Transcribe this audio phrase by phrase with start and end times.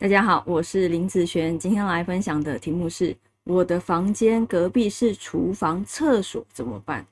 [0.00, 3.14] 大家好，我是林子璇，今天来分享的题目是：
[3.44, 7.04] 我的房间隔壁是厨房、厕所怎么办？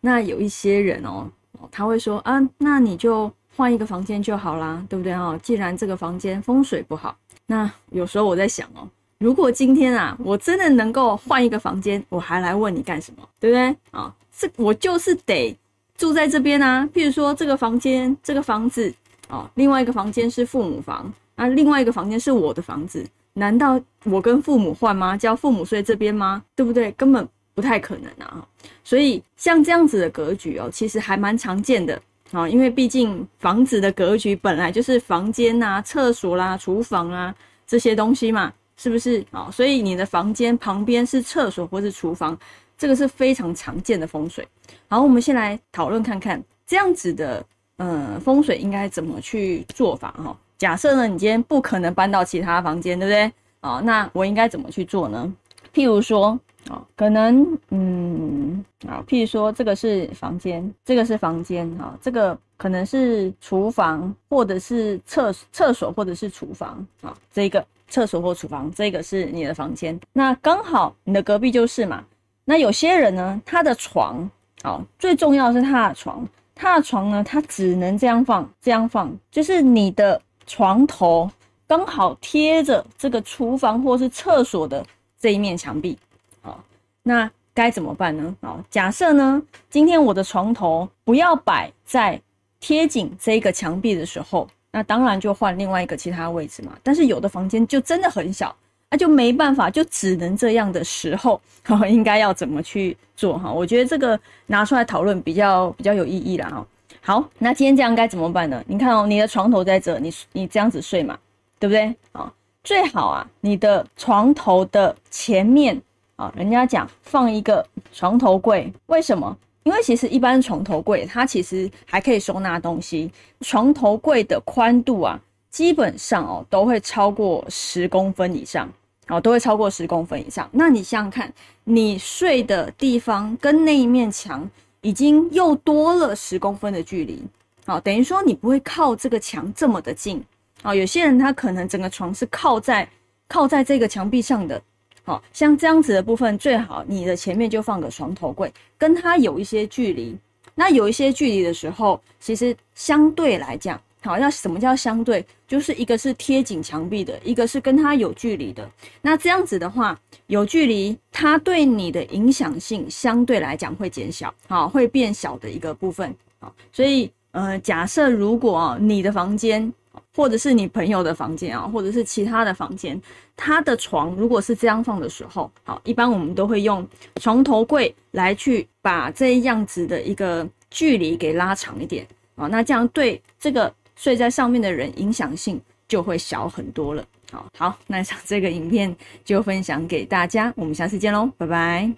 [0.00, 1.28] 那有一些人哦，
[1.72, 5.36] 他会说啊，那你就换一个房间就好啦，对不对哦？
[5.42, 7.16] 既然这个房间风水不好，
[7.46, 8.88] 那有时候我在想哦，
[9.18, 13.28] 如果今天啊，我真的能够换一个房间，我还来问你干什么？
[13.40, 14.14] 对不对啊？
[14.30, 15.58] 这我就是得
[15.96, 16.88] 住在这边啊。
[16.94, 18.94] 譬如说这个房间、这个房子
[19.30, 21.12] 哦，另外一个房间是父母房。
[21.36, 25.16] 那另外一个房间是我的房子，难道我跟父母换吗？
[25.16, 26.42] 叫父母睡这边吗？
[26.54, 26.92] 对不对？
[26.92, 28.46] 根本不太可能啊！
[28.82, 32.00] 所以像这样子的格局哦，其实还蛮常见的
[32.32, 37.34] 啊，因为毕竟房子的格局本来就是房间呐、厕所啦、厨房啊
[37.66, 39.48] 这些东西嘛，是不是啊？
[39.52, 42.36] 所以你的房间旁边是厕所或是厨房，
[42.76, 44.46] 这个是非常常见的风水。
[44.88, 47.44] 好，我们先来讨论看看这样子的
[47.76, 50.36] 呃风水应该怎么去做法哈。
[50.64, 53.30] 假设呢，你今天不可能搬到其他房间，对不对？
[53.60, 55.30] 哦，那我应该怎么去做呢？
[55.74, 70.00] 譬如说，哦，可能，嗯，啊，譬如说，这个是房间，这个是房间，哈，这个可能是厨房，或者是厕厕所，或者是厨房，啊，这个厕所或厨房，这个是你的房间。
[70.14, 72.02] 那刚好你的隔壁就是嘛。
[72.46, 74.26] 那有些人呢，他的床，
[74.62, 80.18] 哦，最重要的是他的床，他的床呢，他只能这样放，这样放，就是你的。
[80.46, 81.30] 床头
[81.66, 84.84] 刚好贴着这个厨房或是厕所的
[85.18, 85.98] 这一面墙壁，
[86.42, 86.62] 好，
[87.02, 88.34] 那该怎么办呢？
[88.42, 92.20] 好，假设呢，今天我的床头不要摆在
[92.60, 96.72] 贴紧这个墙壁的时候，那当然就换另外一个其他位置嘛。
[96.82, 98.54] 但是有的房间就真的很小，
[98.90, 101.40] 那就没办法，就只能这样的时候，
[101.88, 103.38] 应该要怎么去做？
[103.38, 106.50] 哈，我觉得这个拿出来讨论比较比较有意义啦。
[106.50, 106.66] 哈。
[107.06, 108.64] 好，那今天这样该怎么办呢？
[108.66, 111.18] 你看哦，你的床头在这，你你这样子睡嘛，
[111.58, 111.94] 对不对？
[112.12, 115.78] 啊，最好啊，你的床头的前面
[116.16, 119.36] 啊，人家讲放一个床头柜，为什么？
[119.64, 128.66] 因为其实一般床头柜它其实还可以收纳东西，床头柜的宽度啊，基本上哦都会超过十公分以上，
[129.08, 130.48] 哦都会超过十公分以上。
[130.50, 131.30] 那你想想看，
[131.64, 134.50] 你睡的地方跟那一面墙。
[134.84, 137.18] 已经又多了十公分的距离，
[137.64, 140.22] 好，等于说你不会靠这个墙这么的近，
[140.62, 142.86] 啊，有些人他可能整个床是靠在
[143.26, 144.60] 靠在这个墙壁上的，
[145.02, 150.14] 好像这样子的部分最好你的前面就放个床头柜，跟它有一些距离，
[150.54, 153.80] 那有一些距离的时候，其实相对来讲。
[154.04, 155.24] 好，要什么叫相对？
[155.48, 158.70] 就是一个是贴紧墙壁的，一个是跟它有距离的。
[159.00, 166.14] 那这样子的话，有距离，它对你的影响性相对来讲会减小，好，会变小的一个部分。
[166.38, 169.72] 好，所以呃，假设如果你的房间，
[170.14, 173.00] 或者是你朋友的房间啊，或者是其他的房间，
[173.34, 176.86] 它的床如果是这样放的时候，好，一般我们都会用
[177.16, 182.48] 床头柜来去把这样子的一个距离给拉长一点啊。
[182.48, 183.72] 那这样对这个。
[183.96, 187.04] 睡在上面的人影响性就会小很多了。
[187.32, 188.94] 好好，那像这个影片
[189.24, 191.94] 就分享给大家，我们下次见喽，拜拜。